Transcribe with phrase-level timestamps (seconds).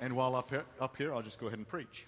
[0.00, 2.06] And while up here, up here, I'll just go ahead and preach.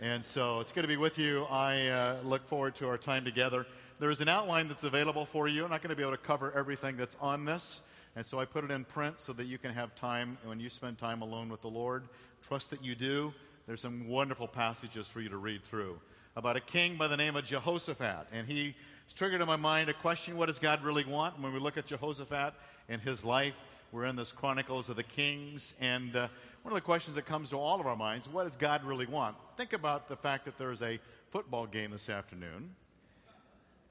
[0.00, 1.44] And so it's good to be with you.
[1.44, 3.66] I uh, look forward to our time together.
[4.00, 5.64] There is an outline that's available for you.
[5.64, 7.82] I'm not going to be able to cover everything that's on this.
[8.16, 10.70] And so I put it in print so that you can have time when you
[10.70, 12.04] spend time alone with the Lord.
[12.48, 13.34] Trust that you do.
[13.66, 15.98] There's some wonderful passages for you to read through
[16.36, 18.28] about a king by the name of Jehoshaphat.
[18.32, 18.74] And he
[19.14, 21.38] triggered in my mind a question what does God really want?
[21.38, 22.54] When we look at Jehoshaphat
[22.88, 23.54] and his life,
[23.94, 26.26] we're in this Chronicles of the Kings, and uh,
[26.62, 29.06] one of the questions that comes to all of our minds what does God really
[29.06, 29.36] want?
[29.56, 30.98] Think about the fact that there's a
[31.30, 32.70] football game this afternoon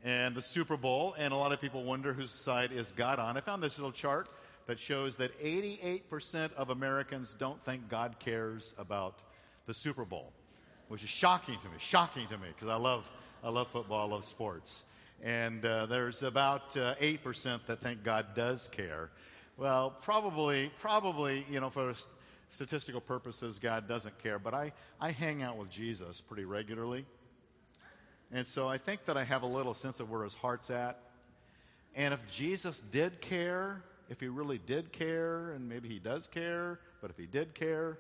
[0.03, 3.38] and the Super Bowl, and a lot of people wonder whose side is God on.
[3.38, 4.27] I found this little chart
[4.67, 9.20] that shows that 88% of Americans don't think God cares about
[9.67, 10.33] the Super Bowl,
[10.89, 13.09] which is shocking to me, shocking to me, because I love,
[13.41, 14.83] I love football, I love sports.
[15.23, 19.09] And uh, there's about uh, 8% that think God does care.
[19.57, 21.94] Well, probably, probably, you know, for
[22.50, 24.39] statistical purposes, God doesn't care.
[24.39, 27.05] But I, I hang out with Jesus pretty regularly.
[28.31, 31.00] And so I think that I have a little sense of where his heart's at.
[31.95, 36.80] And if Jesus did care, if he really did care, and maybe he does care,
[37.02, 37.99] but if he did care,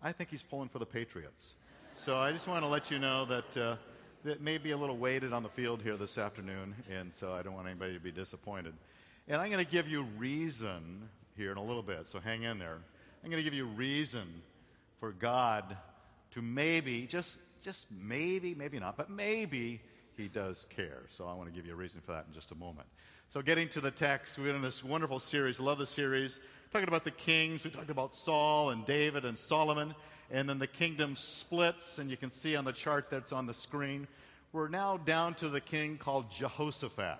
[0.00, 1.54] I think he's pulling for the Patriots.
[1.96, 3.76] So I just want to let you know that uh,
[4.24, 7.42] that may be a little weighted on the field here this afternoon, and so I
[7.42, 8.74] don't want anybody to be disappointed.
[9.26, 12.58] And I'm going to give you reason here in a little bit, so hang in
[12.58, 12.76] there.
[13.22, 14.26] I'm going to give you reason
[15.00, 15.76] for God
[16.32, 19.80] to maybe, just, just maybe, maybe not, but maybe
[20.18, 21.04] he does care.
[21.08, 22.86] So I want to give you a reason for that in just a moment.
[23.30, 25.58] So getting to the text, we're in this wonderful series.
[25.58, 26.40] Love the series.
[26.70, 27.64] Talking about the kings.
[27.64, 29.94] We talked about Saul and David and Solomon.
[30.30, 33.54] And then the kingdom splits, and you can see on the chart that's on the
[33.54, 34.06] screen.
[34.52, 37.18] We're now down to the king called Jehoshaphat.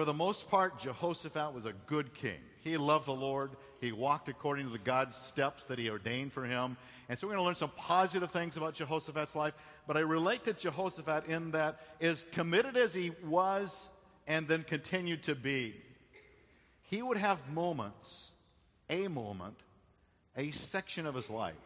[0.00, 2.38] For the most part, Jehoshaphat was a good king.
[2.64, 3.50] He loved the Lord.
[3.82, 6.78] He walked according to the God's steps that he ordained for him.
[7.10, 9.52] And so we're going to learn some positive things about Jehoshaphat's life.
[9.86, 13.90] But I relate to Jehoshaphat in that, as committed as he was
[14.26, 15.74] and then continued to be,
[16.84, 18.30] he would have moments,
[18.88, 19.56] a moment,
[20.34, 21.56] a section of his life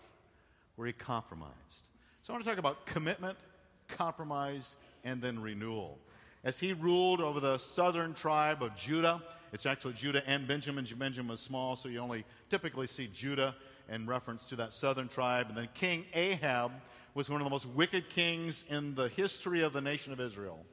[0.75, 1.89] where he compromised.
[2.23, 3.39] So I want to talk about commitment,
[3.87, 4.75] compromise,
[5.05, 6.01] and then renewal
[6.45, 9.23] as he ruled over the southern tribe of Judah.
[9.53, 10.87] It's actually Judah and Benjamin.
[10.97, 13.55] Benjamin was small, so you only typically see Judah
[13.89, 15.47] in reference to that southern tribe.
[15.49, 16.73] And then King Ahab
[17.15, 20.65] was one of the most wicked kings in the history of the nation of Israel.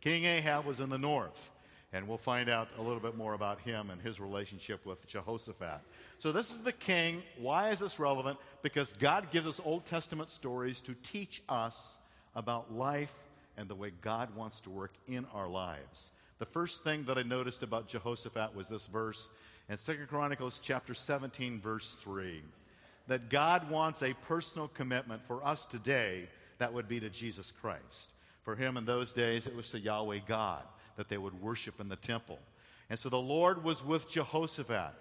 [0.00, 1.50] King Ahab was in the north.
[1.92, 5.80] And we'll find out a little bit more about him and his relationship with Jehoshaphat.
[6.18, 7.24] So, this is the king.
[7.36, 8.38] Why is this relevant?
[8.62, 11.98] Because God gives us Old Testament stories to teach us
[12.36, 13.12] about life
[13.60, 16.12] and the way God wants to work in our lives.
[16.38, 19.30] The first thing that I noticed about Jehoshaphat was this verse
[19.68, 22.42] in 2 Chronicles chapter 17 verse 3
[23.06, 26.26] that God wants a personal commitment for us today
[26.58, 28.14] that would be to Jesus Christ.
[28.44, 30.62] For him in those days it was to Yahweh God
[30.96, 32.38] that they would worship in the temple.
[32.88, 34.94] And so the Lord was with Jehoshaphat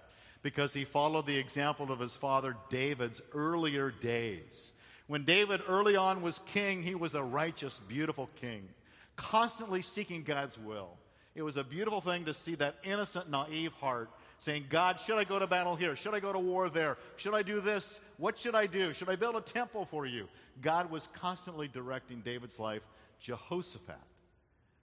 [0.44, 4.74] because he followed the example of his father David's earlier days.
[5.10, 8.70] When David early on was king, he was a righteous, beautiful king,
[9.16, 11.00] constantly seeking God's will.
[11.34, 15.24] It was a beautiful thing to see that innocent, naive heart saying, God, should I
[15.24, 15.96] go to battle here?
[15.96, 16.96] Should I go to war there?
[17.16, 18.00] Should I do this?
[18.18, 18.94] What should I do?
[18.94, 20.28] Should I build a temple for you?
[20.62, 22.84] God was constantly directing David's life.
[23.20, 23.96] Jehoshaphat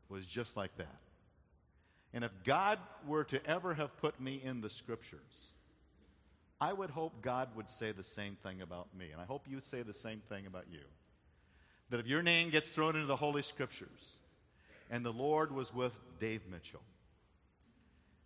[0.08, 0.98] was just like that.
[2.12, 5.52] And if God were to ever have put me in the scriptures,
[6.60, 9.10] I would hope God would say the same thing about me.
[9.12, 10.80] And I hope you say the same thing about you.
[11.90, 14.16] That if your name gets thrown into the Holy Scriptures,
[14.90, 16.82] and the Lord was with Dave Mitchell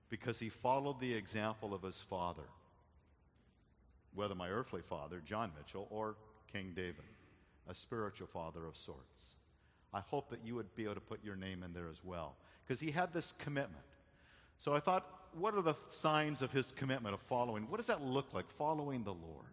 [0.08, 2.48] because he followed the example of his father,
[4.14, 6.16] whether my earthly father, John Mitchell, or
[6.52, 7.04] King David,
[7.68, 9.36] a spiritual father of sorts.
[9.92, 12.36] I hope that you would be able to put your name in there as well
[12.66, 13.84] because he had this commitment.
[14.58, 15.06] So I thought,
[15.38, 17.68] what are the signs of his commitment of following?
[17.68, 19.46] What does that look like, following the Lord?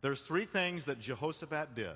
[0.00, 1.94] There's three things that Jehoshaphat did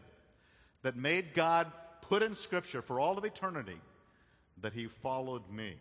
[0.83, 1.71] that made God
[2.03, 3.81] put in Scripture for all of eternity
[4.63, 5.75] that he followed me.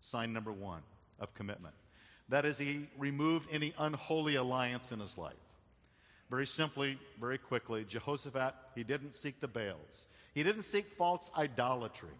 [0.00, 0.82] Sign number one
[1.18, 1.74] of commitment.
[2.28, 5.34] That is, he removed any unholy alliance in his life.
[6.30, 10.06] Very simply, very quickly, Jehoshaphat, he didn't seek the Baals.
[10.32, 12.14] He didn't seek false idolatry.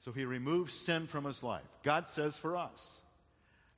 [0.00, 1.66] So he removes sin from his life.
[1.82, 3.00] God says for us,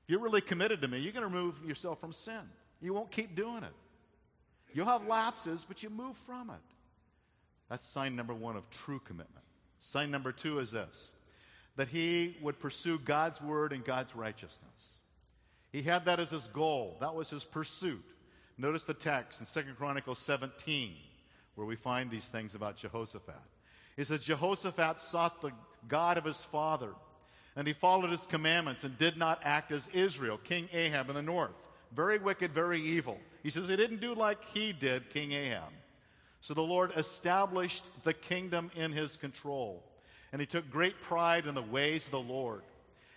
[0.04, 2.40] if you're really committed to me, you're going to remove yourself from sin.
[2.80, 3.72] You won't keep doing it.
[4.72, 6.56] You'll have lapses, but you move from it.
[7.68, 9.44] That's sign number one of true commitment.
[9.80, 11.12] Sign number two is this
[11.76, 14.98] that he would pursue God's word and God's righteousness.
[15.72, 18.04] He had that as his goal, that was his pursuit.
[18.58, 20.92] Notice the text in 2 Chronicles 17,
[21.54, 23.34] where we find these things about Jehoshaphat.
[23.96, 25.52] It says, Jehoshaphat sought the
[25.88, 26.90] God of his father,
[27.56, 31.22] and he followed his commandments and did not act as Israel, King Ahab in the
[31.22, 31.52] north.
[31.94, 33.18] Very wicked, very evil.
[33.42, 35.72] He says he didn't do like he did, King Ahab.
[36.40, 39.84] So the Lord established the kingdom in his control,
[40.32, 42.62] and he took great pride in the ways of the Lord.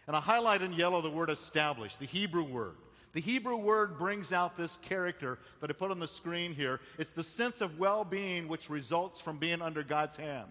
[0.08, 2.76] And I highlight in yellow the word established, the Hebrew word.
[3.14, 6.82] The Hebrew word brings out this character that I put on the screen here.
[7.00, 10.50] It's the sense of well being which results from being under God's hand.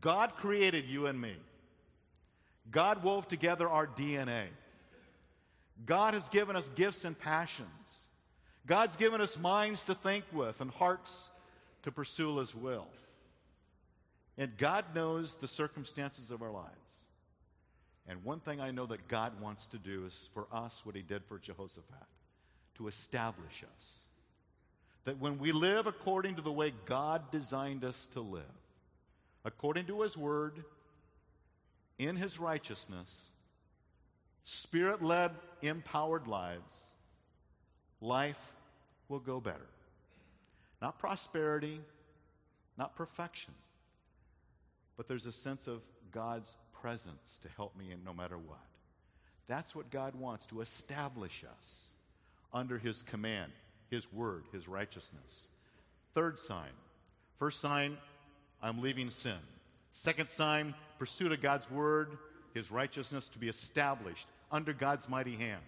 [0.00, 1.34] God created you and me.
[2.70, 4.46] God wove together our DNA.
[5.84, 8.08] God has given us gifts and passions.
[8.66, 11.30] God's given us minds to think with and hearts
[11.82, 12.88] to pursue His will.
[14.38, 17.06] And God knows the circumstances of our lives.
[18.08, 21.02] And one thing I know that God wants to do is for us what He
[21.02, 22.06] did for Jehoshaphat
[22.76, 24.00] to establish us.
[25.04, 28.42] That when we live according to the way God designed us to live,
[29.46, 30.64] according to His Word,
[31.98, 33.28] in His righteousness,
[34.44, 35.30] spirit led,
[35.62, 36.74] empowered lives,
[38.00, 38.52] life
[39.08, 39.68] will go better.
[40.82, 41.80] Not prosperity,
[42.76, 43.54] not perfection,
[44.96, 48.58] but there's a sense of God's presence to help me in no matter what.
[49.46, 51.86] That's what God wants to establish us
[52.52, 53.52] under His command,
[53.90, 55.48] His word, His righteousness.
[56.14, 56.70] Third sign.
[57.38, 57.96] First sign,
[58.62, 59.38] I'm leaving sin.
[59.90, 62.18] Second sign, pursuit of God's word,
[62.54, 65.62] His righteousness to be established under God's mighty hand.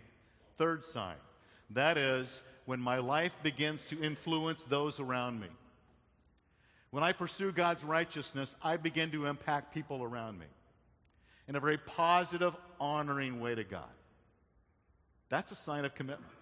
[0.56, 1.16] Third sign,
[1.70, 5.48] that is when my life begins to influence those around me.
[6.90, 10.46] When I pursue God's righteousness, I begin to impact people around me
[11.46, 13.88] in a very positive, honoring way to God.
[15.28, 16.32] That's a sign of commitment.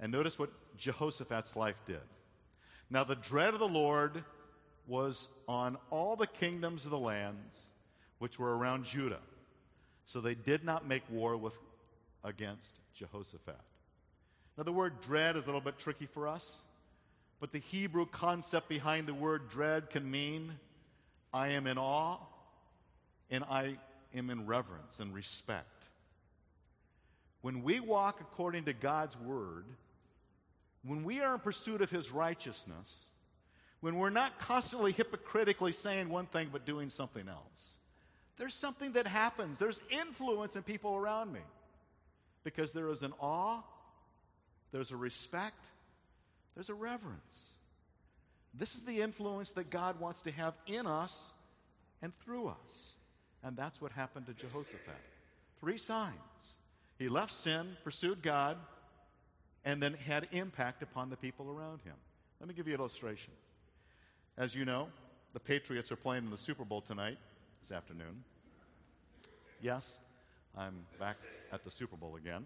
[0.00, 2.00] And notice what Jehoshaphat's life did.
[2.90, 4.22] Now, the dread of the Lord
[4.86, 7.66] was on all the kingdoms of the lands
[8.18, 9.20] which were around Judah.
[10.06, 11.54] So they did not make war with,
[12.22, 13.60] against Jehoshaphat.
[14.56, 16.62] Now, the word dread is a little bit tricky for us,
[17.40, 20.52] but the Hebrew concept behind the word dread can mean
[21.32, 22.18] I am in awe
[23.30, 23.76] and I
[24.14, 25.66] am in reverence and respect.
[27.42, 29.66] When we walk according to God's word,
[30.84, 33.06] when we are in pursuit of his righteousness,
[33.80, 37.76] when we're not constantly hypocritically saying one thing but doing something else,
[38.38, 39.58] there's something that happens.
[39.58, 41.40] There's influence in people around me
[42.44, 43.62] because there is an awe,
[44.72, 45.64] there's a respect,
[46.54, 47.54] there's a reverence.
[48.54, 51.32] This is the influence that God wants to have in us
[52.02, 52.96] and through us.
[53.42, 54.94] And that's what happened to Jehoshaphat.
[55.60, 56.58] Three signs.
[56.98, 58.56] He left sin, pursued God,
[59.64, 61.94] and then had impact upon the people around him.
[62.40, 63.32] Let me give you an illustration.
[64.38, 64.88] As you know,
[65.32, 67.16] the Patriots are playing in the Super Bowl tonight,
[67.62, 68.22] this afternoon.
[69.62, 69.98] Yes,
[70.54, 71.16] I'm back
[71.52, 72.44] at the Super Bowl again.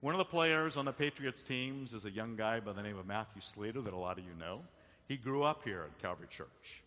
[0.00, 2.96] One of the players on the Patriots teams is a young guy by the name
[2.96, 4.60] of Matthew Slater that a lot of you know.
[5.08, 6.82] He grew up here at Calvary Church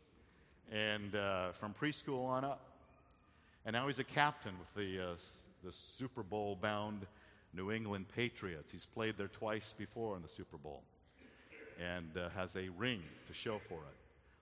[0.71, 2.61] and uh, from preschool on up.
[3.65, 5.15] And now he's a captain with the, uh,
[5.65, 7.05] the Super Bowl bound
[7.53, 8.71] New England Patriots.
[8.71, 10.83] He's played there twice before in the Super Bowl
[11.81, 13.97] and uh, has a ring to show for it.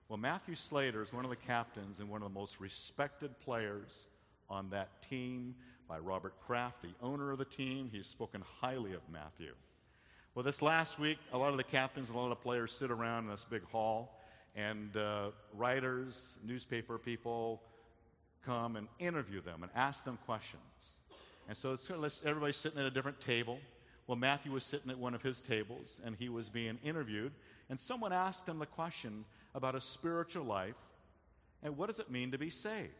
[0.08, 4.08] Well, Matthew Slater is one of the captains and one of the most respected players
[4.48, 5.54] on that team
[5.88, 7.88] by Robert Kraft, the owner of the team.
[7.92, 9.54] He's spoken highly of Matthew.
[10.34, 12.72] Well, this last week, a lot of the captains and a lot of the players
[12.72, 14.20] sit around in this big hall
[14.56, 17.62] and uh, writers, newspaper people
[18.44, 20.98] come and interview them and ask them questions.
[21.48, 23.58] And so it's, everybody's sitting at a different table.
[24.10, 27.30] Well, Matthew was sitting at one of his tables and he was being interviewed,
[27.68, 29.24] and someone asked him the question
[29.54, 30.74] about a spiritual life
[31.62, 32.90] and what does it mean to be saved?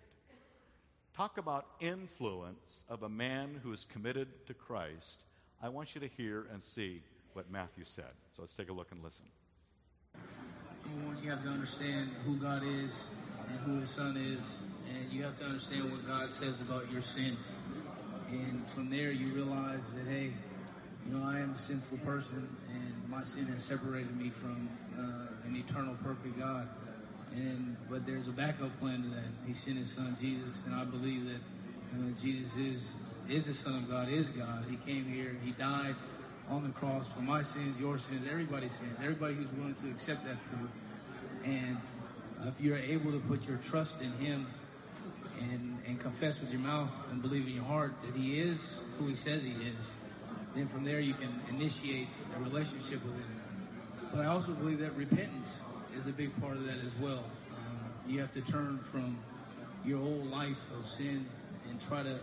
[1.17, 5.25] Talk about influence of a man who is committed to Christ.
[5.61, 7.03] I want you to hear and see
[7.33, 8.13] what Matthew said.
[8.37, 9.27] So let's take a look and listen
[11.23, 12.93] you have to understand who God is
[13.49, 14.43] and who His Son is,
[14.89, 17.37] and you have to understand what God says about your sin.
[18.31, 20.33] And from there, you realize that, hey,
[21.07, 25.49] you know, I am a sinful person, and my sin has separated me from uh,
[25.49, 26.69] an eternal, perfect God.
[27.35, 29.29] And but there's a backup plan to that.
[29.47, 31.41] He sent His Son Jesus, and I believe that
[31.99, 32.93] know, Jesus is
[33.29, 34.65] is the Son of God, is God.
[34.69, 35.95] He came here, He died
[36.49, 40.25] on the cross for my sins, your sins, everybody's sins, everybody who's willing to accept
[40.25, 40.71] that truth.
[41.45, 41.77] And
[42.49, 44.49] if you're able to put your trust in Him
[45.41, 48.59] and, and confess with your mouth and believe in your heart that He is
[48.99, 49.91] who He says He is,
[50.55, 53.41] then from there you can initiate a relationship with Him.
[54.13, 55.61] But I also believe that repentance
[55.97, 57.25] is a big part of that as well.
[57.51, 59.19] Um, you have to turn from
[59.85, 61.27] your old life of sin
[61.69, 62.19] and try to,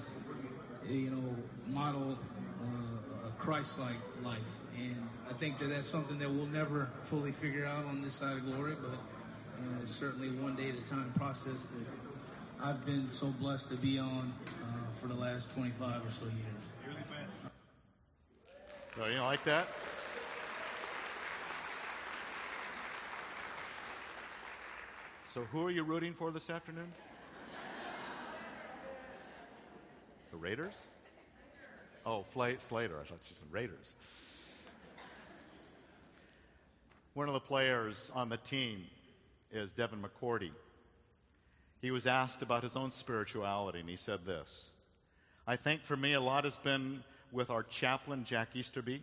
[0.87, 1.35] you know,
[1.69, 2.17] model
[2.61, 4.39] uh, a Christ-like life.
[4.77, 8.37] And I think that that's something that we'll never fully figure out on this side
[8.37, 13.11] of glory, but uh, it's certainly one day at a time process that I've been
[13.11, 16.67] so blessed to be on uh, for the last 25 or so years.
[18.97, 19.67] So you like that?
[25.23, 26.91] So who are you rooting for this afternoon?
[30.31, 30.73] The Raiders?
[32.07, 32.99] Oh, Slater.
[32.99, 33.93] I thought you said Raiders.
[37.13, 38.83] One of the players on the team
[39.51, 40.49] is Devin McCourty.
[41.83, 44.71] He was asked about his own spirituality, and he said this
[45.45, 49.01] I think for me, a lot has been with our chaplain, Jack Easterby.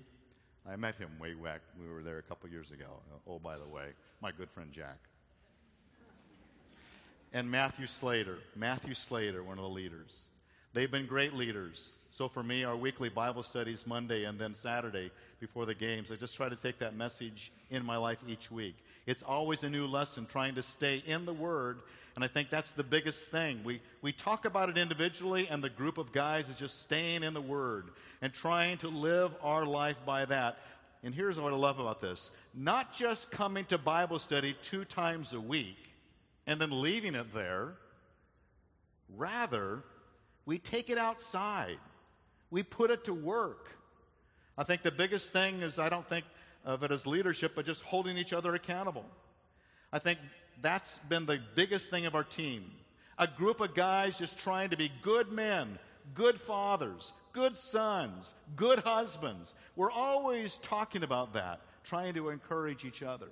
[0.69, 1.61] I met him way back.
[1.81, 2.87] We were there a couple years ago.
[3.29, 3.89] Oh, by the way,
[4.21, 4.99] my good friend Jack.
[7.33, 8.39] And Matthew Slater.
[8.57, 10.25] Matthew Slater, one of the leaders.
[10.73, 11.97] They've been great leaders.
[12.11, 16.17] So for me, our weekly Bible studies Monday and then Saturday before the games, I
[16.17, 18.77] just try to take that message in my life each week.
[19.07, 21.81] It's always a new lesson trying to stay in the Word,
[22.15, 23.61] and I think that's the biggest thing.
[23.65, 27.35] We, we talk about it individually, and the group of guys is just staying in
[27.35, 27.91] the Word
[28.23, 30.59] and trying to live our life by that.
[31.03, 35.35] And here's what I love about this not just coming to Bible study two times
[35.35, 35.77] a week
[36.47, 37.75] and then leaving it there,
[39.17, 39.83] rather,
[40.47, 41.79] we take it outside.
[42.51, 43.69] We put it to work.
[44.57, 46.25] I think the biggest thing is I don't think
[46.65, 49.05] of it as leadership, but just holding each other accountable.
[49.93, 50.19] I think
[50.61, 52.65] that's been the biggest thing of our team.
[53.19, 55.79] A group of guys just trying to be good men,
[56.15, 59.55] good fathers, good sons, good husbands.
[59.77, 63.29] We're always talking about that, trying to encourage each other.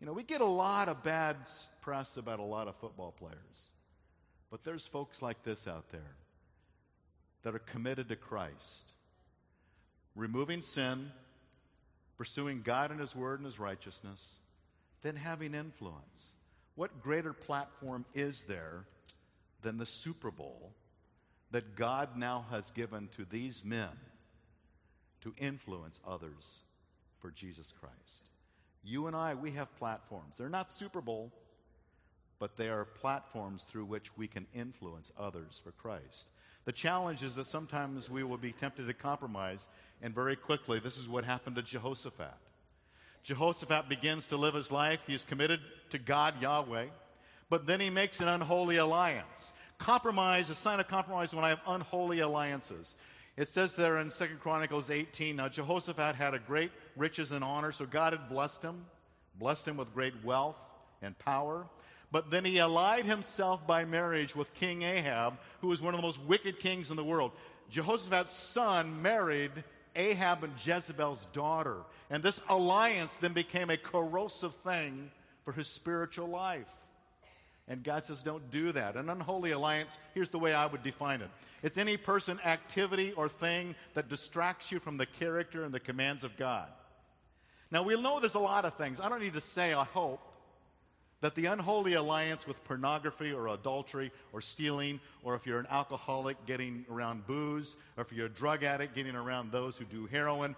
[0.00, 1.36] You know, we get a lot of bad
[1.80, 3.70] press about a lot of football players.
[4.50, 6.16] But there's folks like this out there
[7.42, 8.92] that are committed to Christ,
[10.14, 11.10] removing sin,
[12.22, 14.36] pursuing God and His Word and His righteousness,
[15.02, 16.36] then having influence.
[16.76, 18.84] What greater platform is there
[19.62, 20.70] than the Super Bowl
[21.50, 23.88] that God now has given to these men
[25.22, 26.60] to influence others
[27.18, 28.30] for Jesus Christ?
[28.84, 30.38] You and I, we have platforms.
[30.38, 31.32] They're not Super Bowl,
[32.38, 36.30] but they are platforms through which we can influence others for Christ.
[36.64, 39.68] The challenge is that sometimes we will be tempted to compromise,
[40.00, 42.34] and very quickly, this is what happened to Jehoshaphat.
[43.24, 45.00] Jehoshaphat begins to live his life.
[45.06, 46.86] He is committed to God, Yahweh,
[47.48, 49.52] but then he makes an unholy alliance.
[49.78, 52.94] Compromise, a sign of compromise when I have unholy alliances.
[53.36, 57.72] It says there in 2 Chronicles 18 now Jehoshaphat had a great riches and honor,
[57.72, 58.84] so God had blessed him,
[59.38, 60.56] blessed him with great wealth
[61.00, 61.66] and power.
[62.12, 66.06] But then he allied himself by marriage with King Ahab, who was one of the
[66.06, 67.32] most wicked kings in the world.
[67.70, 69.64] Jehoshaphat's son married
[69.96, 71.78] Ahab and Jezebel's daughter.
[72.10, 75.10] And this alliance then became a corrosive thing
[75.44, 76.68] for his spiritual life.
[77.66, 78.96] And God says, don't do that.
[78.96, 81.30] An unholy alliance, here's the way I would define it
[81.62, 86.24] it's any person, activity, or thing that distracts you from the character and the commands
[86.24, 86.68] of God.
[87.70, 89.00] Now, we know there's a lot of things.
[89.00, 90.20] I don't need to say, I hope,
[91.22, 96.36] that the unholy alliance with pornography or adultery or stealing, or if you're an alcoholic
[96.46, 100.54] getting around booze, or if you're a drug addict getting around those who do heroin,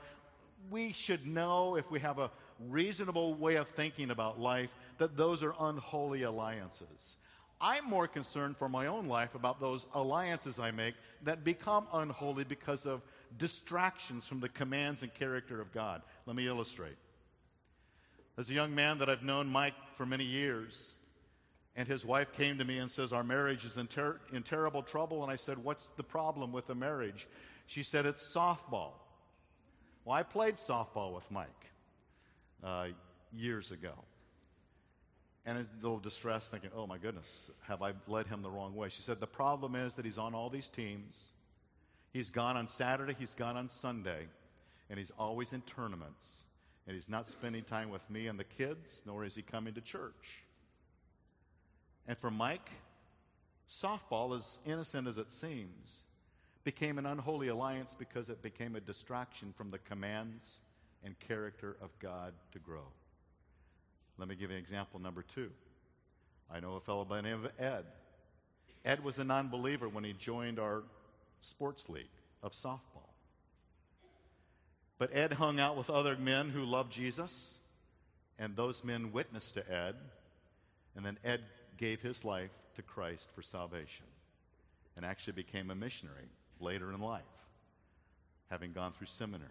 [0.70, 2.30] we should know if we have a
[2.68, 7.16] reasonable way of thinking about life that those are unholy alliances.
[7.60, 10.94] I'm more concerned for my own life about those alliances I make
[11.24, 13.02] that become unholy because of
[13.38, 16.02] distractions from the commands and character of God.
[16.26, 16.96] Let me illustrate.
[18.36, 20.94] As a young man that I've known Mike for many years,
[21.76, 24.82] and his wife came to me and says, Our marriage is in, ter- in terrible
[24.82, 25.22] trouble.
[25.22, 27.28] And I said, What's the problem with the marriage?
[27.66, 28.92] She said, It's softball.
[30.04, 31.48] Well, I played softball with Mike
[32.62, 32.88] uh,
[33.32, 33.92] years ago.
[35.46, 38.88] And a little distressed, thinking, Oh my goodness, have I led him the wrong way?
[38.88, 41.32] She said, The problem is that he's on all these teams.
[42.12, 44.26] He's gone on Saturday, he's gone on Sunday,
[44.88, 46.44] and he's always in tournaments
[46.86, 49.80] and he's not spending time with me and the kids, nor is he coming to
[49.80, 50.44] church.
[52.06, 52.70] And for Mike,
[53.68, 56.04] softball, as innocent as it seems,
[56.64, 60.60] became an unholy alliance because it became a distraction from the commands
[61.04, 62.86] and character of God to grow.
[64.18, 65.50] Let me give you an example number two.
[66.50, 67.84] I know a fellow by the name of Ed.
[68.84, 70.82] Ed was a non believer when he joined our
[71.40, 72.04] sports league
[72.42, 73.13] of softball.
[74.98, 77.54] But Ed hung out with other men who loved Jesus,
[78.38, 79.96] and those men witnessed to Ed,
[80.96, 81.40] and then Ed
[81.76, 84.06] gave his life to Christ for salvation
[84.96, 86.28] and actually became a missionary
[86.60, 87.22] later in life,
[88.50, 89.50] having gone through seminary.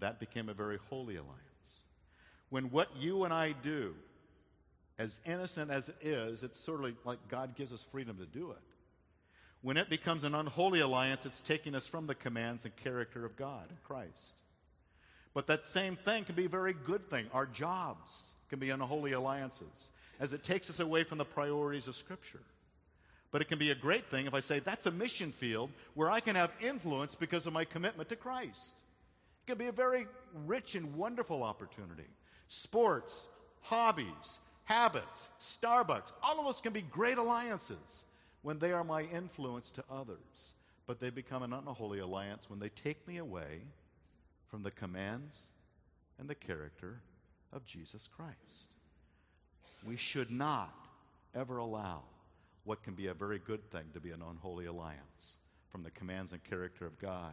[0.00, 1.84] That became a very holy alliance.
[2.50, 3.94] When what you and I do,
[4.98, 8.50] as innocent as it is, it's sort of like God gives us freedom to do
[8.50, 8.58] it.
[9.64, 13.34] When it becomes an unholy alliance, it's taking us from the commands and character of
[13.34, 14.42] God and Christ.
[15.32, 17.28] But that same thing can be a very good thing.
[17.32, 19.88] Our jobs can be unholy alliances
[20.20, 22.42] as it takes us away from the priorities of Scripture.
[23.30, 26.10] But it can be a great thing if I say that's a mission field where
[26.10, 28.82] I can have influence because of my commitment to Christ.
[29.44, 30.06] It can be a very
[30.44, 32.10] rich and wonderful opportunity.
[32.48, 33.30] Sports,
[33.62, 38.04] hobbies, habits, Starbucks, all of those can be great alliances
[38.44, 40.52] when they are my influence to others.
[40.86, 43.62] But they become an unholy alliance when they take me away
[44.50, 45.46] from the commands
[46.18, 47.00] and the character
[47.54, 48.68] of Jesus Christ.
[49.82, 50.74] We should not
[51.34, 52.02] ever allow
[52.64, 55.38] what can be a very good thing to be an unholy alliance
[55.70, 57.32] from the commands and character of God.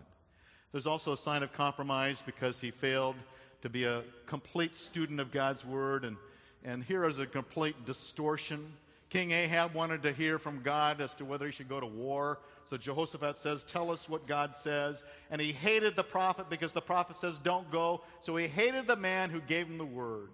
[0.71, 3.17] There's also a sign of compromise because he failed
[3.63, 6.15] to be a complete student of God's word, and,
[6.63, 8.71] and here is a complete distortion.
[9.11, 12.39] King Ahab wanted to hear from God as to whether he should go to war.
[12.63, 15.03] So Jehoshaphat says, Tell us what God says.
[15.29, 18.03] And he hated the prophet because the prophet says, Don't go.
[18.21, 20.29] So he hated the man who gave him the word.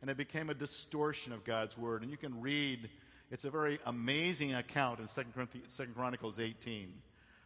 [0.00, 2.00] And it became a distortion of God's word.
[2.00, 2.88] And you can read,
[3.30, 6.94] it's a very amazing account in 2 Chronicles 18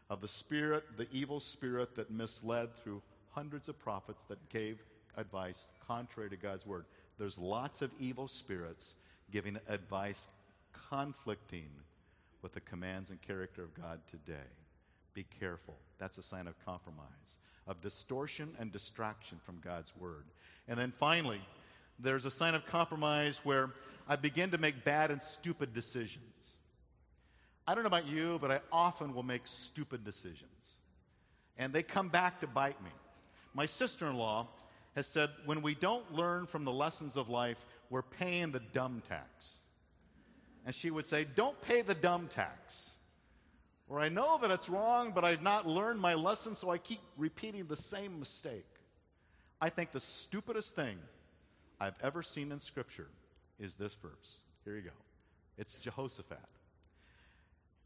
[0.08, 4.84] of the spirit, the evil spirit that misled through hundreds of prophets that gave
[5.16, 6.84] advice contrary to God's word.
[7.18, 8.94] There's lots of evil spirits
[9.32, 10.28] giving advice
[10.88, 11.70] conflicting
[12.42, 14.48] with the commands and character of God today.
[15.14, 15.76] Be careful.
[15.98, 20.24] That's a sign of compromise, of distortion and distraction from God's word.
[20.68, 21.40] And then finally,
[21.98, 23.70] there's a sign of compromise where
[24.08, 26.56] I begin to make bad and stupid decisions.
[27.66, 30.78] I don't know about you, but I often will make stupid decisions.
[31.58, 32.90] And they come back to bite me.
[33.54, 34.48] My sister in law
[34.94, 39.02] has said when we don't learn from the lessons of life, we're paying the dumb
[39.08, 39.60] tax.
[40.66, 42.90] And she would say, Don't pay the dumb tax.
[43.88, 47.00] Or I know that it's wrong, but I've not learned my lesson, so I keep
[47.16, 48.66] repeating the same mistake.
[49.60, 50.96] I think the stupidest thing
[51.80, 53.08] I've ever seen in Scripture
[53.58, 54.42] is this verse.
[54.64, 54.90] Here you go.
[55.58, 56.38] It's Jehoshaphat.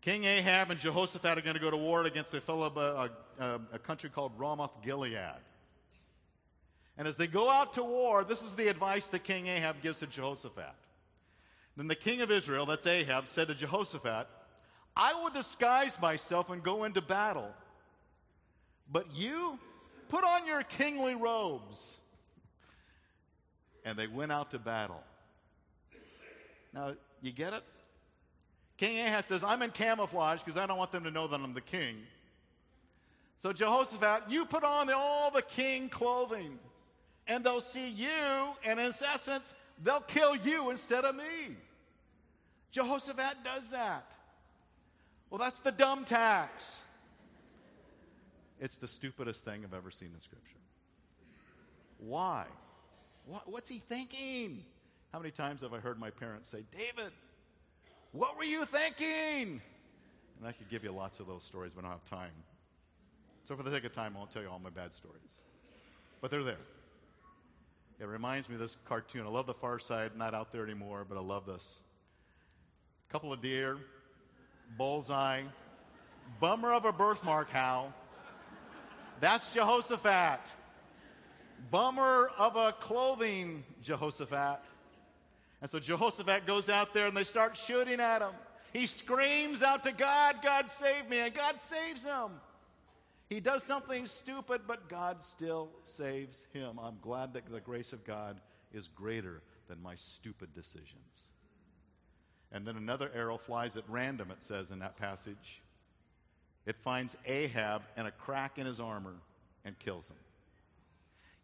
[0.02, 3.08] King Ahab and Jehoshaphat are going to go to war against a fellow, uh,
[3.42, 5.40] uh, a country called Ramoth Gilead.
[6.98, 10.00] And as they go out to war, this is the advice that King Ahab gives
[10.00, 10.74] to Jehoshaphat.
[11.76, 14.28] Then the king of Israel, that's Ahab, said to Jehoshaphat,
[14.96, 17.50] I will disguise myself and go into battle.
[18.90, 19.58] But you,
[20.08, 21.98] put on your kingly robes.
[23.84, 25.02] And they went out to battle.
[26.72, 27.64] Now, you get it?
[28.76, 31.54] King Ahaz says, I'm in camouflage because I don't want them to know that I'm
[31.54, 31.96] the king.
[33.38, 36.58] So, Jehoshaphat, you put on all the king clothing,
[37.26, 38.08] and they'll see you,
[38.64, 41.56] and in essence, they'll kill you instead of me.
[42.70, 44.12] Jehoshaphat does that.
[45.30, 46.80] Well, that's the dumb tax.
[48.60, 50.58] It's the stupidest thing I've ever seen in Scripture.
[51.98, 52.44] Why?
[53.46, 54.62] What's he thinking?
[55.12, 57.12] How many times have I heard my parents say, David,
[58.12, 59.60] what were you thinking?
[60.38, 62.32] And I could give you lots of those stories, but I don't have time.
[63.44, 65.20] So, for the sake of time, I won't tell you all my bad stories.
[66.20, 66.58] But they're there.
[68.00, 69.26] It reminds me of this cartoon.
[69.26, 71.80] I love the far side, not out there anymore, but I love this.
[73.09, 73.76] Couple of deer,
[74.76, 75.42] bullseye,
[76.40, 77.92] bummer of a birthmark, Hal.
[79.20, 80.40] That's Jehoshaphat.
[81.70, 84.61] Bummer of a clothing, Jehoshaphat.
[85.62, 88.33] And so Jehoshaphat goes out there and they start shooting at him.
[88.72, 92.33] He screams out to God, God save me, and God saves him.
[93.34, 96.78] He does something stupid, but God still saves him.
[96.80, 98.40] I'm glad that the grace of God
[98.72, 101.30] is greater than my stupid decisions.
[102.52, 105.62] And then another arrow flies at random, it says in that passage.
[106.64, 109.16] It finds Ahab in a crack in his armor
[109.64, 110.16] and kills him.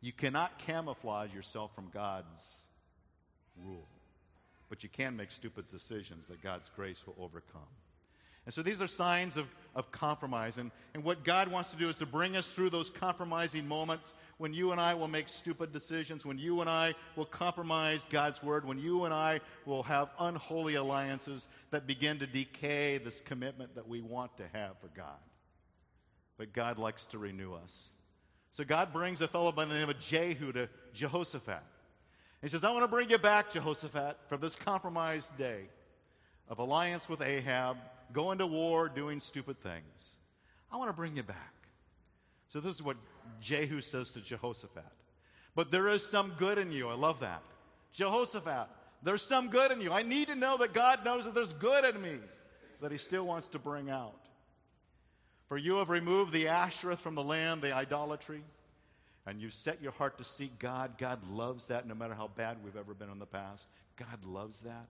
[0.00, 2.60] You cannot camouflage yourself from God's
[3.66, 3.88] rule,
[4.68, 7.66] but you can make stupid decisions that God's grace will overcome.
[8.50, 10.58] And so these are signs of, of compromise.
[10.58, 14.16] And, and what God wants to do is to bring us through those compromising moments
[14.38, 18.42] when you and I will make stupid decisions, when you and I will compromise God's
[18.42, 23.76] word, when you and I will have unholy alliances that begin to decay this commitment
[23.76, 25.20] that we want to have for God.
[26.36, 27.90] But God likes to renew us.
[28.50, 31.62] So God brings a fellow by the name of Jehu to Jehoshaphat.
[32.42, 35.66] He says, I want to bring you back, Jehoshaphat, from this compromised day
[36.48, 37.76] of alliance with Ahab,
[38.12, 40.14] going to war, doing stupid things.
[40.72, 41.54] I want to bring you back.
[42.48, 42.96] So this is what
[43.40, 44.84] Jehu says to Jehoshaphat.
[45.54, 46.88] But there is some good in you.
[46.88, 47.42] I love that.
[47.92, 48.68] Jehoshaphat,
[49.02, 49.92] there's some good in you.
[49.92, 52.18] I need to know that God knows that there's good in me
[52.80, 54.20] that he still wants to bring out.
[55.48, 58.42] For you have removed the Asherah from the land, the idolatry,
[59.26, 60.96] and you set your heart to seek God.
[60.96, 63.66] God loves that no matter how bad we've ever been in the past.
[63.96, 64.86] God loves that.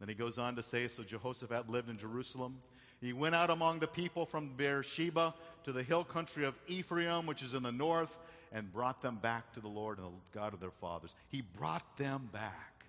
[0.00, 2.58] Then he goes on to say So Jehoshaphat lived in Jerusalem.
[3.00, 5.34] He went out among the people from Beersheba
[5.64, 8.18] to the hill country of Ephraim, which is in the north,
[8.52, 11.14] and brought them back to the Lord and the God of their fathers.
[11.28, 12.84] He brought them back.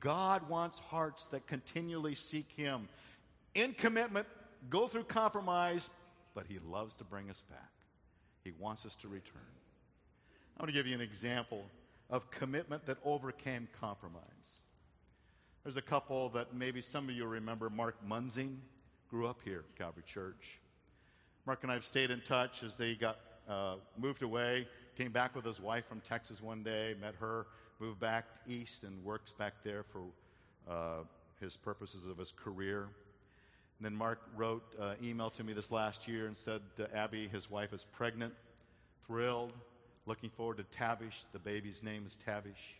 [0.00, 2.88] God wants hearts that continually seek Him
[3.54, 4.26] in commitment,
[4.70, 5.88] go through compromise,
[6.34, 7.70] but He loves to bring us back.
[8.44, 9.40] He wants us to return.
[10.56, 11.64] I want to give you an example
[12.10, 14.22] of commitment that overcame compromise.
[15.64, 17.70] There's a couple that maybe some of you remember.
[17.70, 18.56] Mark Munzing
[19.08, 20.60] grew up here Calvary Church.
[21.46, 23.16] Mark and I have stayed in touch as they got
[23.48, 24.68] uh, moved away.
[24.98, 27.46] Came back with his wife from Texas one day, met her,
[27.80, 30.02] moved back east, and works back there for
[30.70, 31.04] uh,
[31.40, 32.82] his purposes of his career.
[32.82, 36.60] And then Mark wrote uh, email to me this last year and said
[36.94, 38.34] Abby, his wife, is pregnant,
[39.06, 39.54] thrilled,
[40.04, 41.24] looking forward to Tavish.
[41.32, 42.76] The baby's name is Tavish.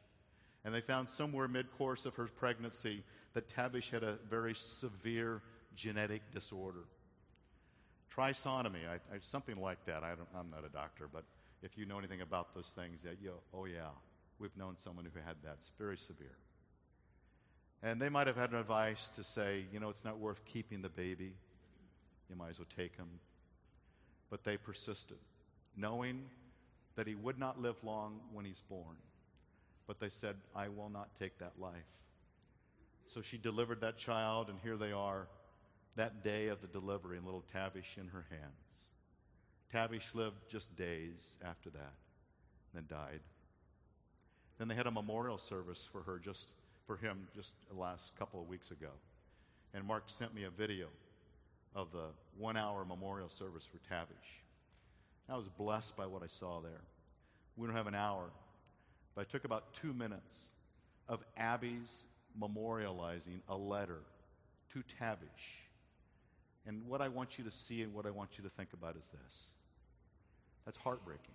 [0.64, 3.02] And they found somewhere mid course of her pregnancy
[3.34, 5.42] that Tavish had a very severe
[5.76, 6.84] genetic disorder.
[8.14, 10.02] Trisomy, I, I, something like that.
[10.04, 11.24] I am not a doctor, but
[11.62, 13.88] if you know anything about those things, that you, oh yeah,
[14.38, 15.54] we've known someone who had that.
[15.58, 16.36] It's very severe.
[17.82, 20.88] And they might have had advice to say, you know, it's not worth keeping the
[20.88, 21.34] baby.
[22.30, 23.08] You might as well take him.
[24.30, 25.18] But they persisted,
[25.76, 26.24] knowing
[26.96, 28.96] that he would not live long when he's born.
[29.86, 31.74] But they said, I will not take that life.
[33.06, 35.28] So she delivered that child, and here they are,
[35.96, 38.92] that day of the delivery, and little Tavish in her hands.
[39.70, 41.92] Tavish lived just days after that,
[42.72, 43.20] then died.
[44.58, 46.48] Then they had a memorial service for her, just
[46.86, 48.90] for him, just the last couple of weeks ago.
[49.74, 50.86] And Mark sent me a video
[51.74, 52.06] of the
[52.38, 54.42] one-hour memorial service for Tavish.
[55.28, 56.82] I was blessed by what I saw there.
[57.56, 58.30] We don't have an hour,
[59.14, 60.50] but I took about two minutes
[61.08, 62.04] of Abby's
[62.40, 64.00] memorializing a letter
[64.72, 65.60] to Tavish.
[66.66, 68.96] And what I want you to see and what I want you to think about
[68.96, 69.48] is this.
[70.64, 71.34] That's heartbreaking.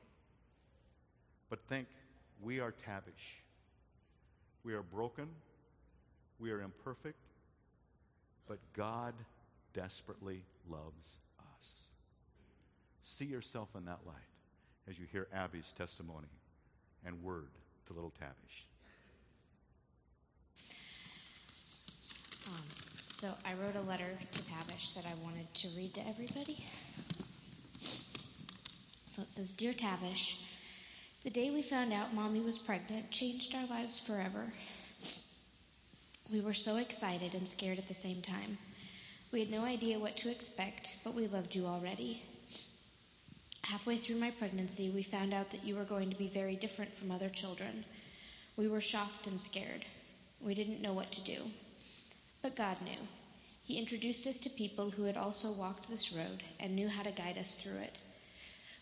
[1.50, 1.88] But think,
[2.42, 3.44] we are Tavish.
[4.64, 5.28] We are broken.
[6.40, 7.20] We are imperfect.
[8.48, 9.14] But God
[9.74, 11.20] desperately loves
[11.58, 11.84] us.
[13.02, 14.16] See yourself in that light
[14.90, 16.28] as you hear Abby's testimony
[17.06, 17.50] and word
[17.90, 18.66] to little Tavish.
[22.48, 22.64] Um,
[23.08, 26.64] so I wrote a letter to Tavish that I wanted to read to everybody.
[29.08, 30.40] So it says Dear Tavish,
[31.24, 34.54] the day we found out mommy was pregnant changed our lives forever.
[36.32, 38.60] We were so excited and scared at the same time.
[39.32, 42.24] We had no idea what to expect, but we loved you already.
[43.70, 46.92] Halfway through my pregnancy, we found out that you were going to be very different
[46.92, 47.86] from other children.
[48.58, 49.86] We were shocked and scared.
[50.42, 51.44] We didn't know what to do.
[52.42, 52.98] But God knew.
[53.62, 57.12] He introduced us to people who had also walked this road and knew how to
[57.12, 58.00] guide us through it.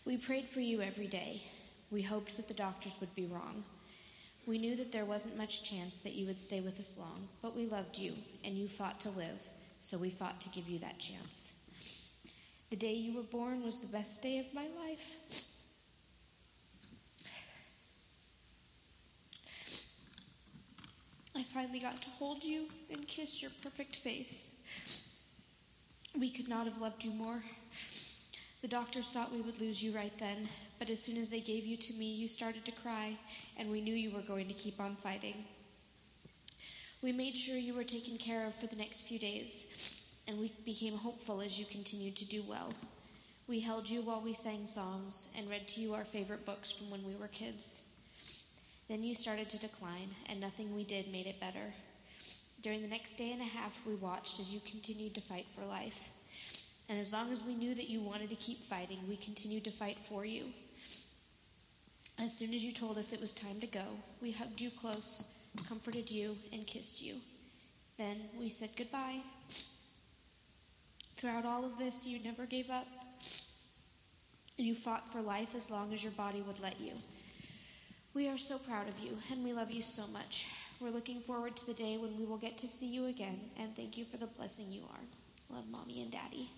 [0.06, 1.42] We prayed for you every day.
[1.90, 3.64] We hoped that the doctors would be wrong.
[4.46, 7.54] We knew that there wasn't much chance that you would stay with us long, but
[7.54, 9.38] we loved you, and you fought to live,
[9.82, 11.52] so we fought to give you that chance.
[12.70, 15.44] The day you were born was the best day of my life.
[21.34, 24.48] I finally got to hold you and kiss your perfect face.
[26.18, 27.42] We could not have loved you more.
[28.60, 31.64] The doctors thought we would lose you right then, but as soon as they gave
[31.64, 33.16] you to me, you started to cry,
[33.56, 35.44] and we knew you were going to keep on fighting.
[37.00, 39.66] We made sure you were taken care of for the next few days
[40.28, 42.70] and we became hopeful as you continued to do well.
[43.48, 46.90] We held you while we sang songs and read to you our favorite books from
[46.90, 47.80] when we were kids.
[48.88, 51.72] Then you started to decline, and nothing we did made it better.
[52.62, 55.64] During the next day and a half, we watched as you continued to fight for
[55.64, 55.98] life.
[56.90, 59.70] And as long as we knew that you wanted to keep fighting, we continued to
[59.70, 60.44] fight for you.
[62.18, 63.84] As soon as you told us it was time to go,
[64.20, 65.24] we hugged you close,
[65.66, 67.14] comforted you, and kissed you.
[67.96, 69.22] Then we said goodbye
[71.18, 72.86] Throughout all of this, you never gave up.
[74.56, 76.92] You fought for life as long as your body would let you.
[78.14, 80.46] We are so proud of you, and we love you so much.
[80.80, 83.74] We're looking forward to the day when we will get to see you again, and
[83.74, 85.56] thank you for the blessing you are.
[85.56, 86.48] Love, Mommy and Daddy.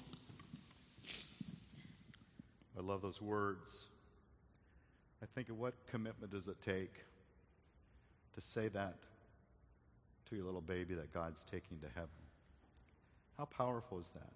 [2.79, 3.87] I love those words.
[5.23, 6.93] I think of what commitment does it take
[8.35, 8.97] to say that
[10.29, 12.11] to your little baby that God's taking to heaven?
[13.39, 14.33] How powerful is that?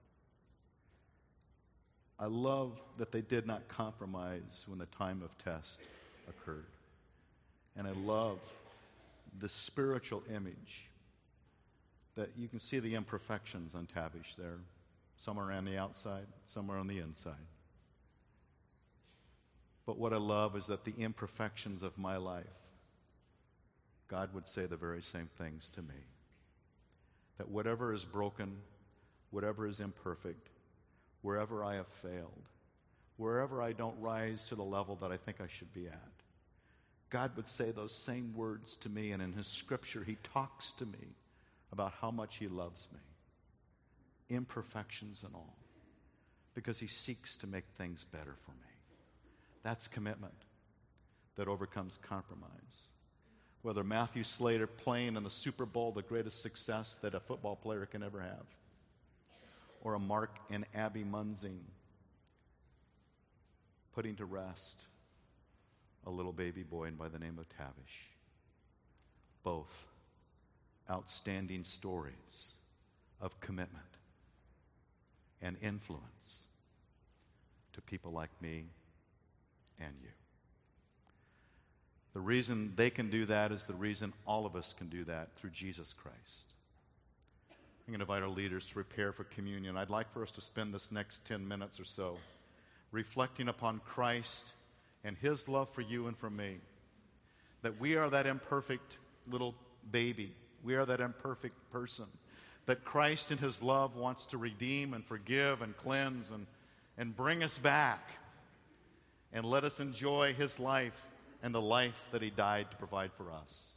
[2.19, 5.81] I love that they did not compromise when the time of test
[6.29, 6.67] occurred.
[7.77, 8.39] And I love
[9.41, 10.89] the spiritual image
[12.15, 14.59] that you can see the imperfections on Tavish there.
[15.17, 17.35] Some are on the outside, some are on the inside.
[19.87, 22.45] But what I love is that the imperfections of my life,
[24.09, 25.95] God would say the very same things to me.
[27.39, 28.57] That whatever is broken,
[29.31, 30.49] whatever is imperfect,
[31.25, 32.51] wherever I have failed,
[33.17, 36.13] wherever I don't rise to the level that I think I should be at,
[37.09, 40.85] God would say those same words to me, and in His scripture, He talks to
[40.85, 41.17] me
[41.73, 45.57] about how much He loves me, imperfections and all,
[46.55, 48.73] because He seeks to make things better for me.
[49.63, 50.35] That's commitment
[51.37, 52.91] that overcomes compromise.
[53.63, 57.87] Whether Matthew Slater playing in the Super Bowl, the greatest success that a football player
[57.87, 58.45] can ever have,
[59.85, 61.59] or a Mark and Abby Munzing
[63.95, 64.81] putting to rest
[66.07, 68.11] a little baby boy by the name of Tavish.
[69.45, 69.85] Both
[70.91, 72.53] outstanding stories
[73.21, 73.85] of commitment
[75.41, 76.45] and influence
[77.75, 78.65] to people like me
[79.79, 80.09] and you.
[82.15, 85.37] The reason they can do that is the reason all of us can do that
[85.37, 86.55] through Jesus Christ.
[87.87, 89.77] I'm going to invite our leaders to prepare for communion.
[89.77, 92.17] I'd like for us to spend this next 10 minutes or so
[92.93, 94.55] reflecting upon Christ
[95.05, 96.57] and his love for you and for me.
[97.61, 98.97] That we are that imperfect
[99.31, 99.55] little
[99.91, 102.07] baby, we are that imperfect person.
[102.65, 106.47] That Christ in his love wants to redeem and forgive and cleanse and,
[106.97, 108.09] and bring us back
[109.31, 111.07] and let us enjoy his life
[111.43, 113.77] and the life that he died to provide for us.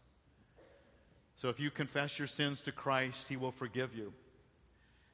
[1.38, 4.12] So if you confess your sins to Christ, he will forgive you.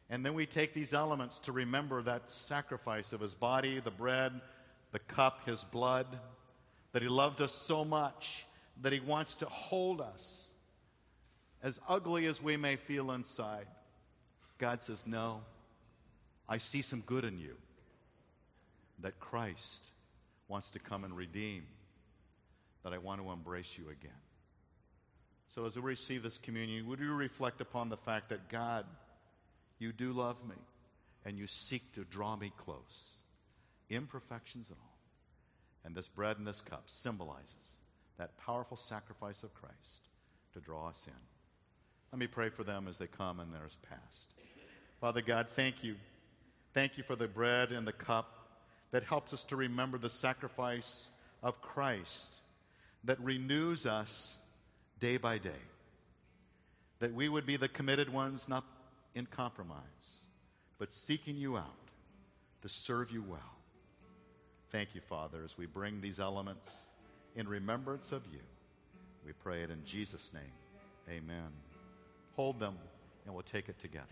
[0.09, 4.31] And then we take these elements to remember that sacrifice of his body, the bread,
[4.93, 6.07] the cup, his blood,
[6.93, 8.45] that he loved us so much
[8.81, 10.49] that he wants to hold us.
[11.62, 13.67] As ugly as we may feel inside,
[14.57, 15.41] God says, No,
[16.47, 17.57] I see some good in you.
[18.99, 19.88] That Christ
[20.47, 21.65] wants to come and redeem,
[22.83, 24.22] that I want to embrace you again.
[25.54, 28.86] So, as we receive this communion, would you reflect upon the fact that God,
[29.80, 30.56] you do love me
[31.26, 33.18] and you seek to draw me close?
[33.96, 34.98] imperfections and all.
[35.86, 37.80] And this bread and this cup symbolizes
[38.18, 40.10] that powerful sacrifice of Christ
[40.54, 41.13] to draw us in.
[42.12, 44.34] Let me pray for them as they come and theirs past.
[45.02, 45.96] Father God, thank you.
[46.74, 48.48] Thank you for the bread and the cup
[48.92, 51.12] that helps us to remember the sacrifice
[51.42, 52.36] of Christ
[53.04, 54.38] that renews us
[55.04, 55.63] day by day.
[57.00, 58.63] That we would be the committed ones, not
[59.13, 60.28] in compromise,
[60.80, 61.89] but seeking you out
[62.62, 63.58] to serve you well.
[64.70, 66.86] Thank you, Father, as we bring these elements
[67.36, 68.39] in remembrance of you.
[69.26, 70.54] We pray it in Jesus' name.
[71.10, 71.52] Amen.
[72.38, 72.78] Hold them,
[73.26, 74.08] and we'll take it together.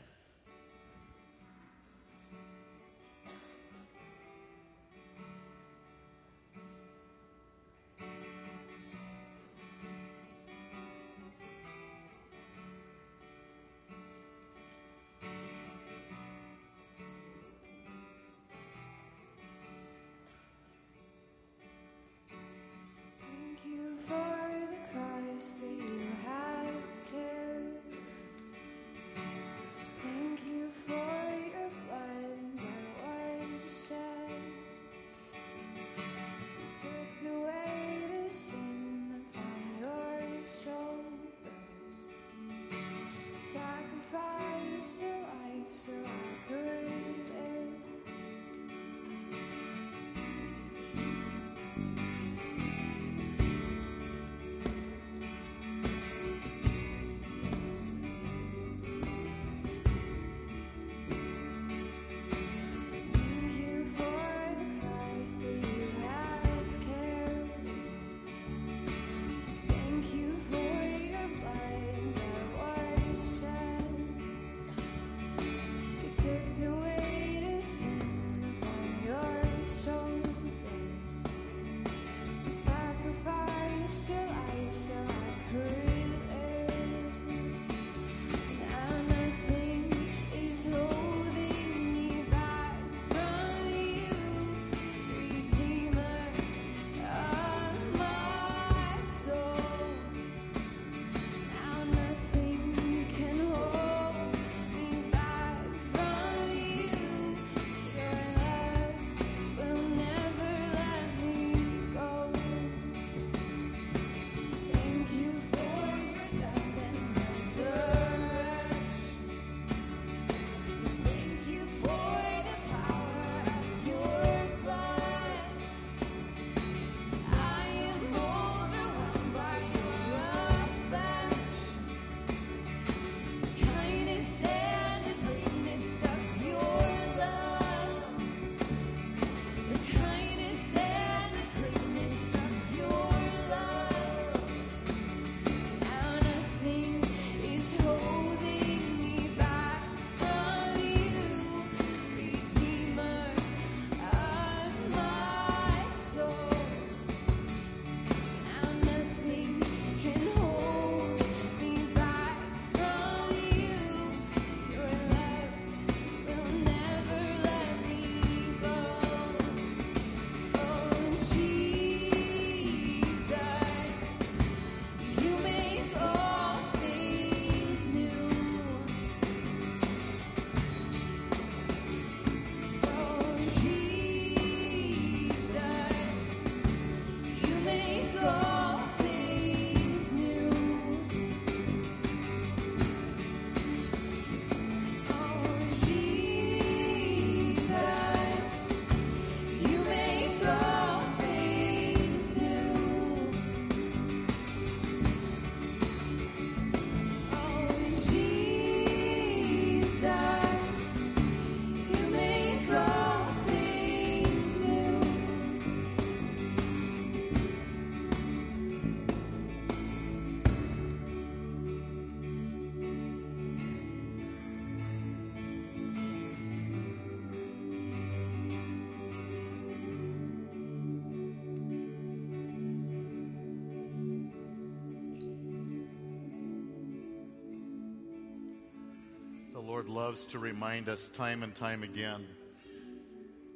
[239.82, 242.28] Lord loves to remind us time and time again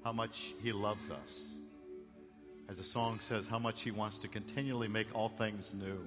[0.03, 1.53] how much He loves us.
[2.67, 5.99] As the song says, how much He wants to continually make all things new.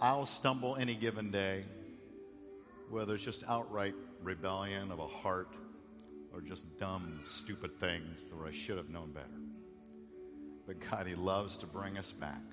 [0.00, 1.64] I'll stumble any given day,
[2.88, 5.56] whether it's just outright rebellion of a heart
[6.32, 9.26] or just dumb, stupid things that I should have known better.
[10.68, 12.44] But God, He loves to bring us back,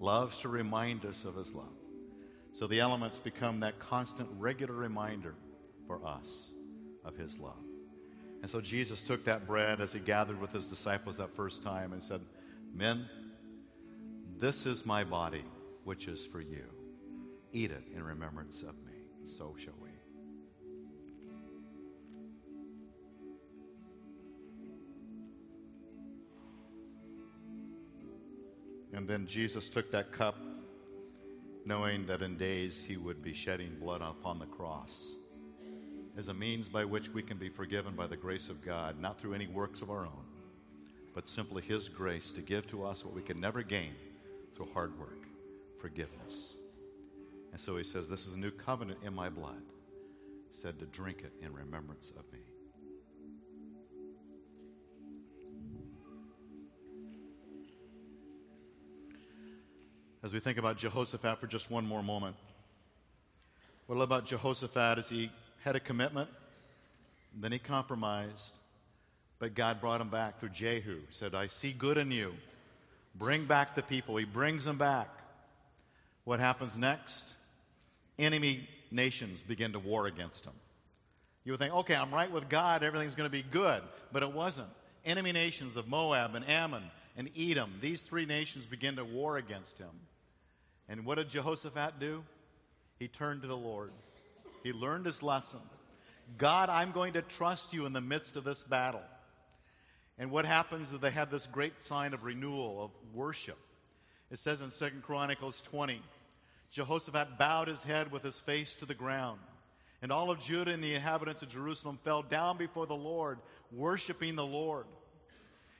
[0.00, 1.76] loves to remind us of His love.
[2.52, 5.36] So the elements become that constant, regular reminder
[5.86, 6.50] for us
[7.04, 7.62] of His love.
[8.42, 11.92] And so Jesus took that bread as He gathered with His disciples that first time
[11.92, 12.20] and said,
[12.74, 13.08] Men,
[14.38, 15.44] this is my body,
[15.84, 16.64] which is for you.
[17.52, 18.92] Eat it in remembrance of me.
[19.24, 19.90] So shall we.
[28.92, 30.36] And then Jesus took that cup,
[31.64, 35.12] knowing that in days he would be shedding blood upon the cross
[36.16, 39.20] as a means by which we can be forgiven by the grace of God, not
[39.20, 40.24] through any works of our own,
[41.14, 43.94] but simply his grace to give to us what we can never gain
[44.54, 45.26] through hard work
[45.80, 46.54] forgiveness.
[47.52, 49.62] And so he says, This is a new covenant in my blood.
[50.50, 52.40] He said to drink it in remembrance of me.
[60.24, 62.34] as we think about Jehoshaphat for just one more moment.
[63.86, 65.30] What about Jehoshaphat is he
[65.62, 66.28] had a commitment,
[67.40, 68.58] then he compromised,
[69.38, 71.00] but God brought him back through Jehu.
[71.10, 72.34] Said, I see good in you.
[73.14, 74.16] Bring back the people.
[74.16, 75.08] He brings them back.
[76.24, 77.34] What happens next?
[78.18, 80.52] Enemy nations begin to war against him.
[81.44, 83.82] You would think, okay, I'm right with God, everything's going to be good.
[84.12, 84.68] But it wasn't.
[85.04, 86.84] Enemy nations of Moab and Ammon
[87.16, 89.90] and Edom, these three nations begin to war against him.
[90.88, 92.24] And what did Jehoshaphat do?
[92.98, 93.90] He turned to the Lord.
[94.64, 95.60] He learned his lesson.
[96.38, 99.02] God, I'm going to trust you in the midst of this battle.
[100.18, 103.58] And what happens is they had this great sign of renewal, of worship.
[104.30, 106.00] It says in Second Chronicles 20,
[106.70, 109.38] Jehoshaphat bowed his head with his face to the ground.
[110.00, 113.38] And all of Judah and the inhabitants of Jerusalem fell down before the Lord,
[113.70, 114.86] worshiping the Lord.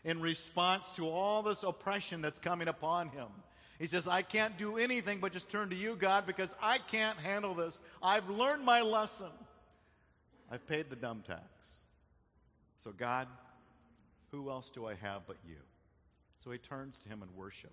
[0.05, 3.28] In response to all this oppression that's coming upon him,
[3.79, 7.18] he says, I can't do anything but just turn to you, God, because I can't
[7.18, 7.81] handle this.
[8.03, 9.31] I've learned my lesson.
[10.51, 11.43] I've paid the dumb tax.
[12.83, 13.27] So, God,
[14.31, 15.57] who else do I have but you?
[16.45, 17.72] So he turns to him in worship.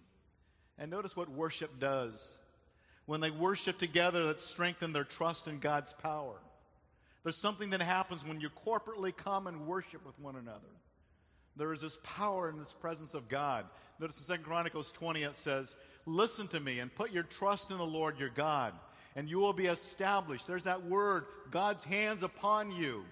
[0.78, 2.38] And notice what worship does.
[3.06, 6.40] When they worship together, that strengthens their trust in God's power.
[7.24, 10.60] There's something that happens when you corporately come and worship with one another.
[11.58, 13.66] There is this power in this presence of God.
[14.00, 15.76] Notice in 2 Chronicles 20 it says,
[16.06, 18.74] Listen to me and put your trust in the Lord your God,
[19.16, 20.48] and you will be established.
[20.48, 23.04] There's that word, God's hands upon you.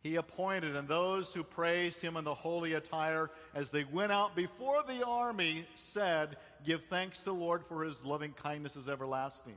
[0.00, 4.36] He appointed, and those who praised him in the holy attire as they went out
[4.36, 9.56] before the army said, Give thanks to the Lord for his loving kindness is everlasting.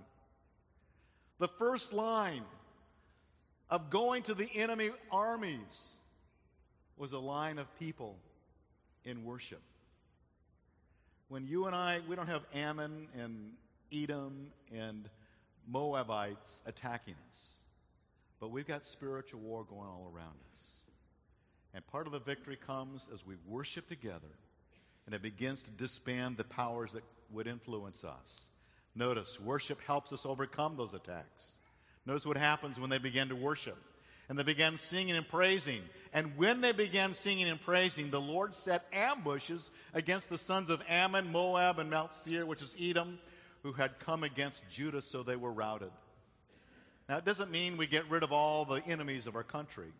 [1.38, 2.44] The first line
[3.70, 5.96] of going to the enemy armies
[6.98, 8.18] was a line of people
[9.06, 9.62] in worship.
[11.32, 13.52] When you and I, we don't have Ammon and
[13.90, 15.08] Edom and
[15.66, 17.52] Moabites attacking us,
[18.42, 20.64] but we've got spiritual war going all around us.
[21.74, 24.28] And part of the victory comes as we worship together
[25.06, 28.48] and it begins to disband the powers that would influence us.
[28.94, 31.54] Notice, worship helps us overcome those attacks.
[32.06, 33.78] Notice what happens when they begin to worship
[34.32, 35.82] and they began singing and praising.
[36.14, 40.82] And when they began singing and praising, the Lord set ambushes against the sons of
[40.88, 43.20] Ammon, Moab, and Mount Seir, which is Edom,
[43.62, 45.92] who had come against Judah, so they were routed.
[47.10, 49.92] Now, it doesn't mean we get rid of all the enemies of our country,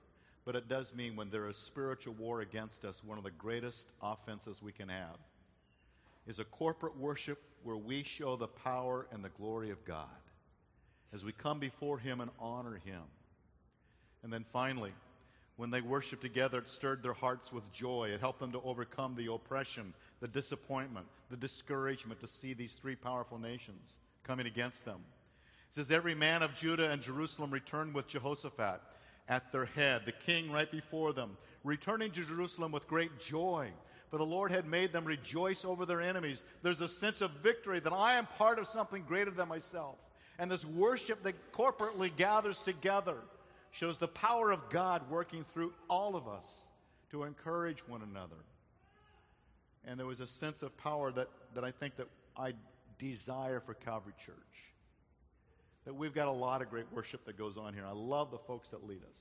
[0.46, 3.92] but it does mean when there is spiritual war against us, one of the greatest
[4.02, 5.18] offenses we can have
[6.26, 10.08] is a corporate worship where we show the power and the glory of God
[11.14, 13.02] as we come before Him and honor Him.
[14.24, 14.94] And then finally,
[15.58, 18.10] when they worshiped together, it stirred their hearts with joy.
[18.14, 22.96] It helped them to overcome the oppression, the disappointment, the discouragement to see these three
[22.96, 25.02] powerful nations coming against them.
[25.70, 28.82] It says, Every man of Judah and Jerusalem returned with Jehoshaphat
[29.28, 33.70] at their head, the king right before them, returning to Jerusalem with great joy.
[34.10, 36.44] For the Lord had made them rejoice over their enemies.
[36.64, 39.96] There's a sense of victory that I am part of something greater than myself.
[40.38, 43.16] And this worship that corporately gathers together
[43.72, 46.68] shows the power of God working through all of us
[47.10, 48.36] to encourage one another.
[49.86, 52.08] And there was a sense of power that, that I think that
[52.38, 52.54] I
[53.00, 54.36] desire for Calvary Church.
[55.86, 57.86] that we've got a lot of great worship that goes on here.
[57.88, 59.20] I love the folks that lead us.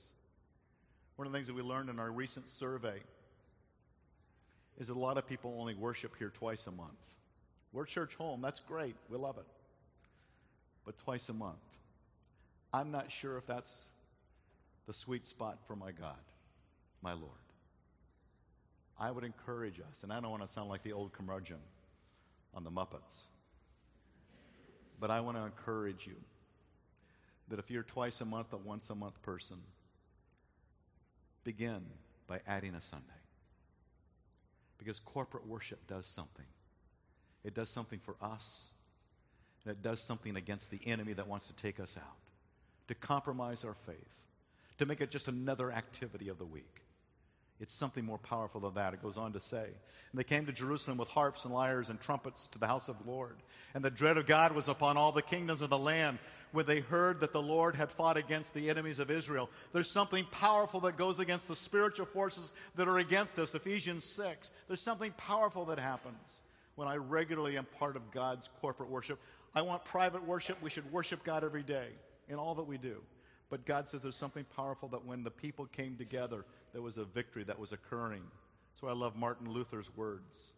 [1.15, 2.99] One of the things that we learned in our recent survey
[4.79, 6.91] is that a lot of people only worship here twice a month.
[7.73, 8.41] We're church home.
[8.41, 8.95] That's great.
[9.09, 9.45] We love it.
[10.85, 11.57] But twice a month.
[12.73, 13.89] I'm not sure if that's
[14.87, 16.15] the sweet spot for my God,
[17.01, 17.31] my Lord.
[18.99, 21.59] I would encourage us, and I don't want to sound like the old curmudgeon
[22.53, 23.21] on the Muppets,
[24.99, 26.15] but I want to encourage you
[27.47, 29.57] that if you're twice a month, a once a month person,
[31.43, 31.81] begin
[32.27, 33.07] by adding a Sunday.
[34.77, 36.45] Because corporate worship does something.
[37.43, 38.67] It does something for us,
[39.63, 42.17] and it does something against the enemy that wants to take us out,
[42.87, 43.97] to compromise our faith,
[44.81, 46.81] to make it just another activity of the week.
[47.59, 48.95] It's something more powerful than that.
[48.95, 49.63] It goes on to say.
[49.63, 52.97] And they came to Jerusalem with harps and lyres and trumpets to the house of
[52.97, 53.37] the Lord.
[53.75, 56.17] And the dread of God was upon all the kingdoms of the land
[56.51, 59.51] when they heard that the Lord had fought against the enemies of Israel.
[59.73, 63.53] There's something powerful that goes against the spiritual forces that are against us.
[63.53, 64.51] Ephesians 6.
[64.67, 66.41] There's something powerful that happens
[66.75, 69.19] when I regularly am part of God's corporate worship.
[69.53, 70.57] I want private worship.
[70.63, 71.89] We should worship God every day
[72.27, 73.01] in all that we do.
[73.51, 77.03] But God says there's something powerful that when the people came together, there was a
[77.03, 78.23] victory that was occurring.
[78.79, 80.53] So I love Martin Luther's words.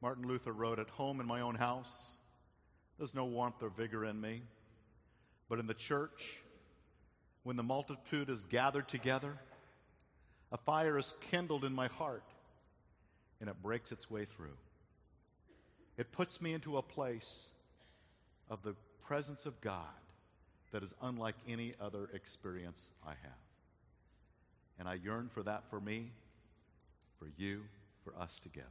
[0.00, 2.10] Martin Luther wrote, At home in my own house,
[2.98, 4.42] there's no warmth or vigor in me.
[5.48, 6.38] But in the church,
[7.42, 9.36] when the multitude is gathered together,
[10.52, 12.22] a fire is kindled in my heart
[13.40, 14.56] and it breaks its way through.
[15.98, 17.48] It puts me into a place
[18.48, 20.03] of the presence of God
[20.74, 23.38] that is unlike any other experience I have.
[24.76, 26.10] And I yearn for that for me,
[27.16, 27.62] for you,
[28.02, 28.66] for us together.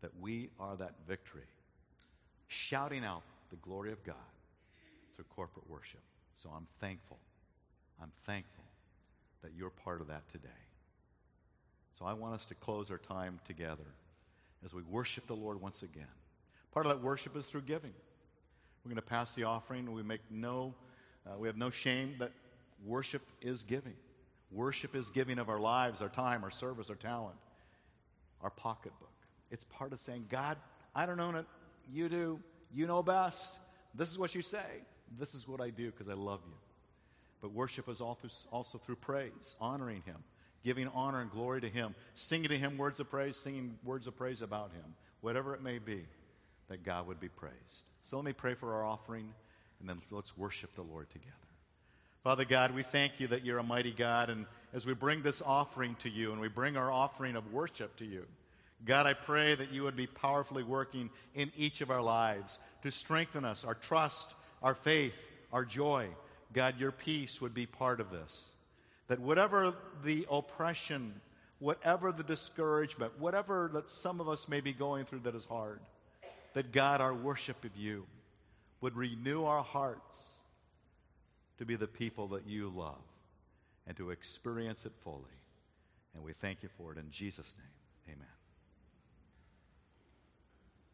[0.00, 1.46] That we are that victory,
[2.48, 4.16] shouting out the glory of God
[5.14, 6.00] through corporate worship.
[6.42, 7.18] So I'm thankful.
[8.02, 8.64] I'm thankful
[9.44, 10.48] that you're part of that today.
[11.96, 13.94] So I want us to close our time together
[14.64, 16.08] as we worship the Lord once again.
[16.72, 17.92] Part of that worship is through giving.
[18.84, 19.92] We're going to pass the offering.
[19.92, 20.74] We make no
[21.26, 22.32] uh, we have no shame that
[22.84, 23.94] worship is giving.
[24.50, 27.36] Worship is giving of our lives, our time, our service, our talent,
[28.40, 29.10] our pocketbook.
[29.50, 30.56] It's part of saying, God,
[30.94, 31.46] I don't own it.
[31.92, 32.40] You do.
[32.72, 33.54] You know best.
[33.94, 34.64] This is what you say.
[35.18, 36.54] This is what I do because I love you.
[37.40, 40.16] But worship is also through praise, honoring Him,
[40.64, 44.16] giving honor and glory to Him, singing to Him words of praise, singing words of
[44.16, 46.04] praise about Him, whatever it may be,
[46.68, 47.90] that God would be praised.
[48.02, 49.32] So let me pray for our offering
[49.80, 51.32] and then let's worship the Lord together.
[52.22, 54.30] Father God, we thank you that you're a mighty God.
[54.30, 57.94] And as we bring this offering to you and we bring our offering of worship
[57.98, 58.26] to you,
[58.84, 62.90] God, I pray that you would be powerfully working in each of our lives to
[62.90, 65.14] strengthen us, our trust, our faith,
[65.52, 66.08] our joy.
[66.52, 68.54] God, your peace would be part of this.
[69.08, 69.74] That whatever
[70.04, 71.20] the oppression,
[71.60, 75.80] whatever the discouragement, whatever that some of us may be going through that is hard,
[76.54, 78.04] that God, our worship of you
[78.80, 80.34] would renew our hearts
[81.58, 83.02] to be the people that you love
[83.86, 85.22] and to experience it fully.
[86.14, 88.16] And we thank you for it in Jesus' name.
[88.16, 88.35] Amen.